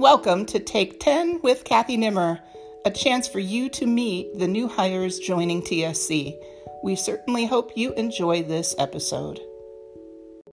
[0.00, 2.40] Welcome to Take 10 with Kathy Nimmer,
[2.86, 6.40] a chance for you to meet the new hires joining TSC.
[6.82, 9.40] We certainly hope you enjoy this episode.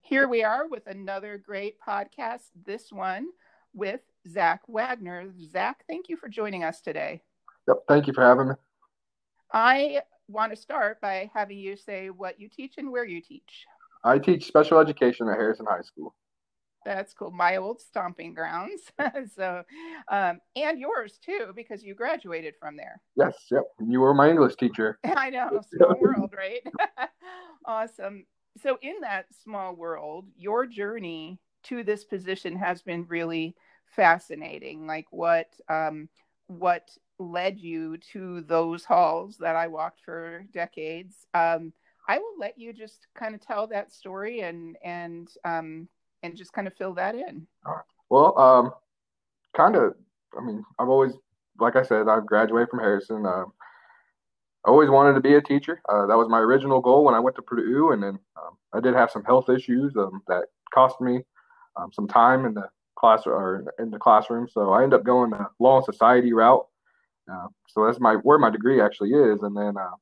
[0.00, 3.26] Here we are with another great podcast, this one
[3.74, 5.30] with Zach Wagner.
[5.38, 7.20] Zach, thank you for joining us today.
[7.68, 8.54] Yep, thank you for having me.
[9.52, 13.66] I want to start by having you say what you teach and where you teach.
[14.04, 16.14] I teach special education at Harrison High School.
[16.84, 17.30] That's cool.
[17.30, 18.82] My old stomping grounds.
[19.36, 19.62] so,
[20.10, 23.00] um, and yours too, because you graduated from there.
[23.16, 23.34] Yes.
[23.50, 23.62] Yep.
[23.86, 24.98] You were my English teacher.
[25.16, 25.60] I know.
[25.76, 26.60] Small world, right?
[27.66, 28.26] awesome.
[28.62, 34.86] So, in that small world, your journey to this position has been really fascinating.
[34.86, 36.08] Like what, um,
[36.46, 41.26] what led you to those halls that I walked for decades.
[41.32, 41.72] Um,
[42.08, 45.88] I will let you just kind of tell that story and and um,
[46.24, 47.46] and just kind of fill that in.
[48.08, 48.72] Well, um,
[49.56, 49.94] kind of.
[50.36, 51.12] I mean, I've always,
[51.60, 53.24] like I said, I've graduated from Harrison.
[53.24, 53.44] Uh,
[54.64, 55.80] I always wanted to be a teacher.
[55.88, 58.80] Uh, that was my original goal when I went to Purdue, and then um, I
[58.80, 61.20] did have some health issues um, that cost me
[61.76, 64.48] um, some time in the class or in the classroom.
[64.48, 66.66] So I ended up going the law and society route.
[67.30, 69.96] Uh, so that's my where my degree actually is, and then uh,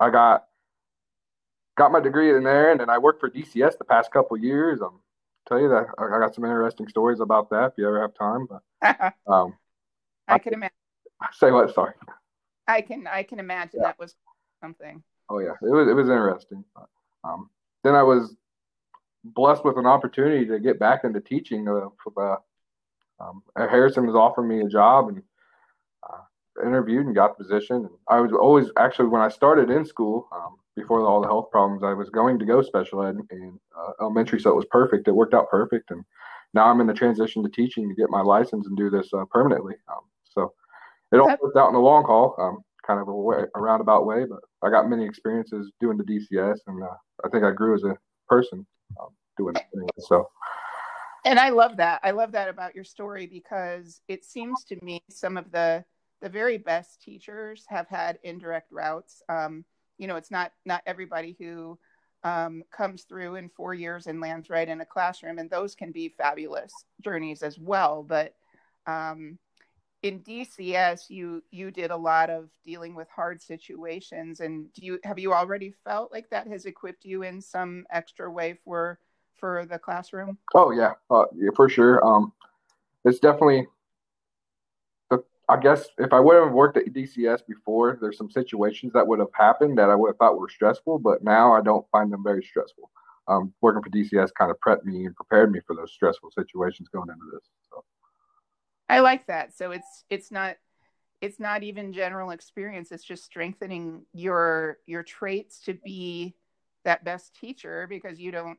[0.00, 0.44] I got
[1.76, 4.80] got my degree in there, and then I worked for DCS the past couple years.
[4.82, 5.00] Um,
[5.50, 8.46] tell you that I got some interesting stories about that if you ever have time.
[8.48, 9.54] But um,
[10.28, 10.74] I, I can imagine.
[11.32, 11.74] Say what?
[11.74, 11.92] Sorry.
[12.66, 13.88] I can I can imagine yeah.
[13.88, 14.14] that was
[14.62, 15.02] something.
[15.28, 16.64] Oh yeah, it was it was interesting.
[16.74, 16.88] But,
[17.24, 17.50] um,
[17.82, 18.36] then I was
[19.24, 21.68] blessed with an opportunity to get back into teaching.
[21.68, 25.22] Uh, for the um, Harrison was offering me a job and uh,
[26.64, 27.88] interviewed and got the position.
[28.08, 31.82] I was always actually when I started in school, um, before all the health problems,
[31.82, 35.08] I was going to go special ed in uh, elementary, so it was perfect.
[35.08, 36.04] It worked out perfect, and
[36.54, 39.24] now I'm in the transition to teaching to get my license and do this uh,
[39.30, 39.74] permanently.
[39.88, 40.52] Um, so
[41.12, 44.06] it all worked out in the long haul, um, kind of a, way, a roundabout
[44.06, 47.74] way, but I got many experiences doing the DCS, and uh, I think I grew
[47.74, 47.96] as a
[48.28, 48.66] person
[49.00, 49.62] um, doing it.
[49.74, 50.28] Anyway, so.
[51.24, 52.00] And I love that.
[52.02, 55.84] I love that about your story because it seems to me some of the
[56.20, 59.22] the very best teachers have had indirect routes.
[59.28, 59.64] Um,
[60.00, 61.78] you know it's not not everybody who
[62.24, 65.92] um, comes through in four years and lands right in a classroom and those can
[65.92, 66.72] be fabulous
[67.02, 68.02] journeys as well.
[68.02, 68.34] But
[68.86, 69.38] um,
[70.02, 74.98] in dcs you you did a lot of dealing with hard situations and do you
[75.04, 78.98] have you already felt like that has equipped you in some extra way for
[79.36, 80.38] for the classroom?
[80.54, 82.04] Oh yeah, uh, yeah for sure.
[82.04, 82.32] Um,
[83.04, 83.66] it's definitely
[85.50, 89.18] I guess if I would have worked at DCS before, there's some situations that would
[89.18, 92.22] have happened that I would have thought were stressful, but now I don't find them
[92.22, 92.88] very stressful.
[93.26, 96.88] Um, working for DCS kind of prepped me and prepared me for those stressful situations
[96.88, 97.48] going into this.
[97.68, 97.84] So.
[98.88, 99.56] I like that.
[99.56, 100.56] So it's it's not
[101.20, 102.92] it's not even general experience.
[102.92, 106.36] It's just strengthening your your traits to be
[106.84, 108.58] that best teacher because you don't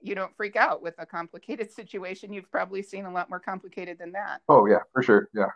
[0.00, 2.32] you don't freak out with a complicated situation.
[2.32, 4.40] You've probably seen a lot more complicated than that.
[4.48, 5.28] Oh yeah, for sure.
[5.34, 5.46] Yeah.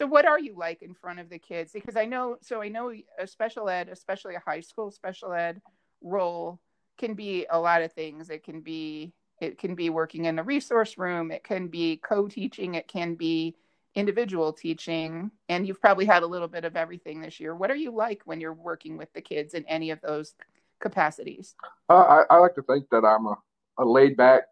[0.00, 1.72] So what are you like in front of the kids?
[1.72, 5.60] Because I know, so I know a special ed, especially a high school special ed
[6.00, 6.58] role
[6.96, 8.30] can be a lot of things.
[8.30, 9.12] It can be,
[9.42, 11.30] it can be working in the resource room.
[11.30, 12.76] It can be co-teaching.
[12.76, 13.56] It can be
[13.94, 15.30] individual teaching.
[15.50, 17.54] And you've probably had a little bit of everything this year.
[17.54, 20.32] What are you like when you're working with the kids in any of those
[20.80, 21.54] capacities?
[21.90, 23.36] Uh, I, I, like to think that I'm a,
[23.76, 24.44] a laid back,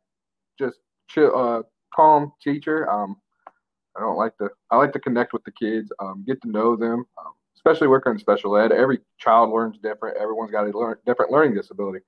[0.59, 0.77] just
[1.09, 1.63] chill, uh,
[1.95, 2.91] calm teacher.
[2.91, 3.17] Um,
[3.99, 4.49] I don't like to.
[4.71, 8.13] I like to connect with the kids, um, get to know them, um, especially working
[8.13, 8.71] in special ed.
[8.71, 10.17] Every child learns different.
[10.17, 12.05] Everyone's got a learn, different learning disability.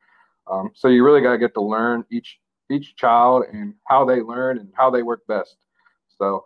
[0.50, 2.38] Um, so you really got to get to learn each
[2.70, 5.56] each child and how they learn and how they work best.
[6.18, 6.44] So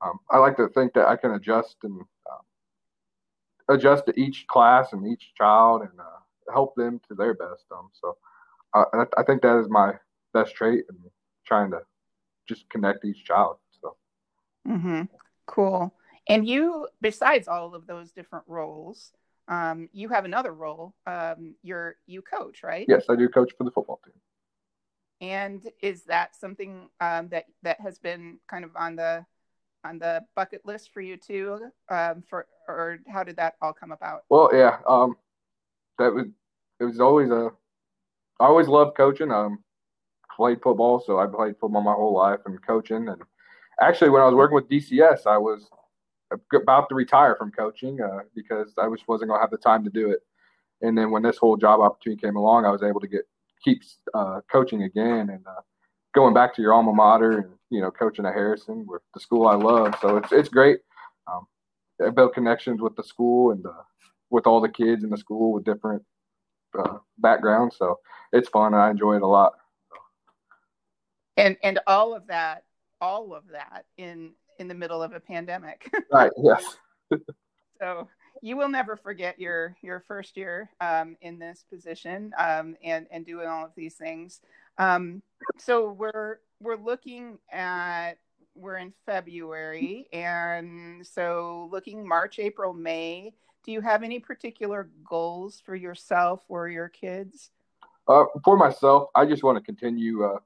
[0.00, 4.92] um, I like to think that I can adjust and uh, adjust to each class
[4.92, 7.64] and each child and uh, help them to their best.
[7.70, 8.16] Um, so
[8.74, 8.84] uh,
[9.16, 9.92] I think that is my
[10.34, 10.98] best trait and
[11.46, 11.80] trying to
[12.48, 13.56] just connect each child.
[14.66, 15.02] Mm-hmm.
[15.46, 15.94] Cool.
[16.28, 19.12] And you, besides all of those different roles,
[19.48, 20.94] um, you have another role.
[21.06, 22.86] Um, you're you coach, right?
[22.88, 24.14] Yes, I do coach for the football team.
[25.20, 29.24] And is that something um, that that has been kind of on the
[29.84, 31.70] on the bucket list for you too?
[31.88, 34.24] Um, for or how did that all come about?
[34.28, 35.16] Well, yeah, um,
[35.98, 36.26] that was
[36.80, 37.50] it was always a.
[38.40, 39.30] I always loved coaching.
[39.30, 39.62] Um,
[40.34, 43.22] played football, so I played football my whole life and coaching and
[43.80, 45.68] actually, when I was working with DCS, I was
[46.54, 49.84] about to retire from coaching uh, because I just wasn't going to have the time
[49.84, 50.20] to do it.
[50.80, 53.22] And then when this whole job opportunity came along, I was able to get
[53.64, 53.82] keep
[54.14, 55.30] uh, coaching again.
[55.30, 55.60] And uh,
[56.14, 59.46] going back to your alma mater and you know coaching at Harrison with the school
[59.46, 59.94] I love.
[60.00, 60.80] So it's it's great.
[61.26, 61.46] Um,
[62.04, 63.82] I built connections with the school and uh,
[64.30, 66.02] with all the kids in the school with different
[66.78, 67.76] uh, backgrounds.
[67.76, 68.00] So
[68.32, 68.74] it's fun.
[68.74, 69.52] I enjoy it a lot.
[71.36, 72.64] And and all of that,
[73.02, 75.92] all of that in in the middle of a pandemic.
[76.12, 76.30] right.
[76.42, 76.76] Yes.
[77.80, 78.08] so
[78.40, 83.26] you will never forget your your first year um, in this position um, and and
[83.26, 84.40] doing all of these things.
[84.78, 85.20] Um,
[85.58, 88.14] so we're we're looking at
[88.54, 93.34] we're in February, and so looking March, April, May.
[93.64, 97.50] Do you have any particular goals for yourself or your kids?
[98.08, 100.38] Uh, for myself, I just want to continue uh,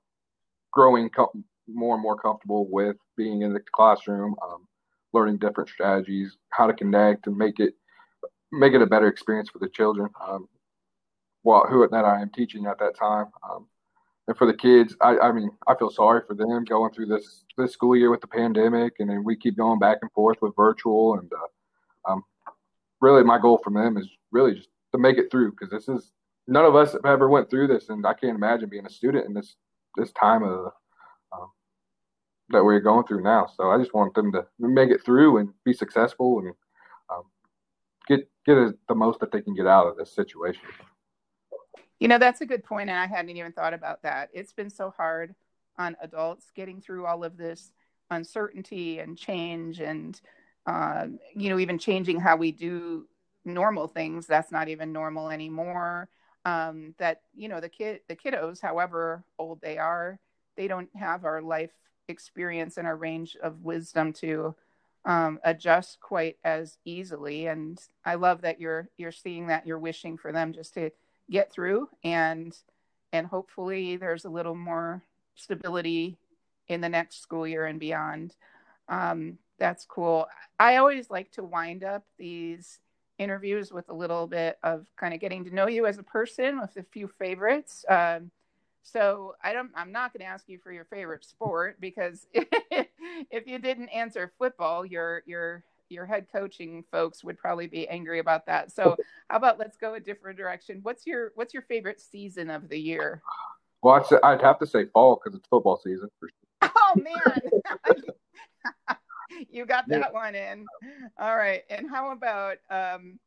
[0.70, 4.66] growing com- more and more comfortable with being in the classroom, um,
[5.12, 7.74] learning different strategies, how to connect, and make it
[8.52, 10.08] make it a better experience for the children.
[10.26, 10.48] Um,
[11.42, 13.26] well, who at that I am teaching at that time.
[13.48, 13.66] Um,
[14.28, 17.44] and for the kids, I, I mean, I feel sorry for them going through this
[17.56, 20.56] this school year with the pandemic, and then we keep going back and forth with
[20.56, 21.18] virtual.
[21.18, 22.24] And uh, um,
[23.00, 26.10] really, my goal from them is really just to make it through because this is
[26.48, 29.26] none of us have ever went through this, and I can't imagine being a student
[29.26, 29.54] in this
[29.96, 30.72] this time of
[32.50, 33.46] that we're going through now.
[33.56, 36.52] So I just want them to make it through and be successful and
[37.10, 37.22] um,
[38.08, 38.56] get get
[38.88, 40.62] the most that they can get out of this situation.
[41.98, 44.28] You know, that's a good point, and I hadn't even thought about that.
[44.32, 45.34] It's been so hard
[45.78, 47.72] on adults getting through all of this
[48.10, 50.20] uncertainty and change, and
[50.66, 53.06] uh, you know, even changing how we do
[53.44, 54.26] normal things.
[54.26, 56.08] That's not even normal anymore.
[56.44, 60.20] Um, that you know, the kid, the kiddos, however old they are,
[60.56, 61.72] they don't have our life
[62.08, 64.54] experience and our range of wisdom to
[65.04, 67.46] um, adjust quite as easily.
[67.46, 70.90] And I love that you're you're seeing that you're wishing for them just to
[71.30, 72.56] get through and
[73.12, 75.02] and hopefully there's a little more
[75.34, 76.16] stability
[76.68, 78.34] in the next school year and beyond.
[78.88, 80.26] Um, that's cool.
[80.58, 82.80] I always like to wind up these
[83.18, 86.60] interviews with a little bit of kind of getting to know you as a person
[86.60, 87.84] with a few favorites.
[87.88, 88.30] Um,
[88.86, 93.46] so i don't i'm not going to ask you for your favorite sport because if
[93.46, 98.46] you didn't answer football your your your head coaching folks would probably be angry about
[98.46, 98.72] that.
[98.72, 98.96] So
[99.28, 100.80] how about let's go a different direction.
[100.82, 103.22] What's your what's your favorite season of the year?
[103.82, 106.08] Well, I'd, say, I'd have to say fall because it's football season.
[106.20, 106.36] For sure.
[106.88, 107.86] Oh man,
[109.50, 110.10] you got that yeah.
[110.10, 110.64] one in.
[111.18, 113.18] All right, and how about um,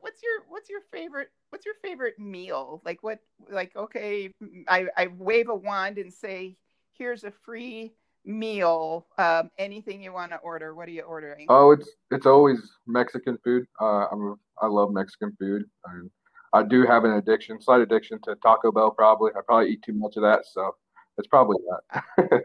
[0.00, 2.82] what's your what's your favorite what's your favorite meal?
[2.84, 3.18] Like what
[3.50, 4.32] like okay,
[4.68, 6.56] I I wave a wand and say
[6.92, 7.92] here's a free
[8.24, 11.46] meal, um, anything you want to order, what are you ordering?
[11.48, 13.66] Oh, it's it's always Mexican food.
[13.80, 16.10] Uh, I'm I love Mexican food, and
[16.52, 18.90] I do have an addiction, slight addiction to Taco Bell.
[18.90, 20.74] Probably, I probably eat too much of that, so
[21.16, 21.58] it's probably
[21.92, 22.42] that.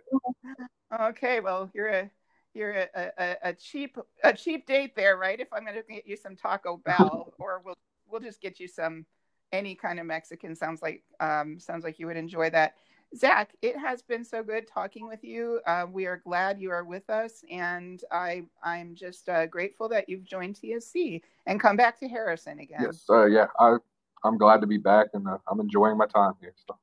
[1.01, 2.09] okay, well, you're a
[2.55, 5.39] you're a, a, a, cheap a cheap date there, right?
[5.39, 7.75] If I'm going to get you some Taco Bell, or we'll
[8.09, 9.05] we'll just get you some
[9.51, 10.55] any kind of Mexican.
[10.55, 12.75] Sounds like um, sounds like you would enjoy that.
[13.15, 15.61] Zach, it has been so good talking with you.
[15.65, 20.09] Uh, we are glad you are with us, and I I'm just uh, grateful that
[20.09, 22.81] you've joined TSC and come back to Harrison again.
[22.81, 23.77] Yes, uh, yeah, I
[24.23, 26.53] I'm glad to be back, and uh, I'm enjoying my time here.
[26.67, 26.75] So.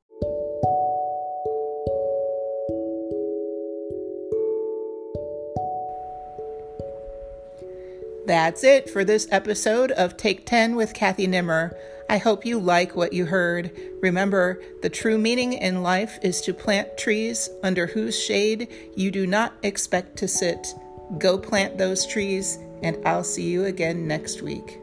[8.25, 11.75] That's it for this episode of Take 10 with Kathy Nimmer.
[12.09, 13.77] I hope you like what you heard.
[14.01, 19.27] Remember, the true meaning in life is to plant trees under whose shade you do
[19.27, 20.73] not expect to sit.
[21.17, 24.79] Go plant those trees, and I'll see you again next week.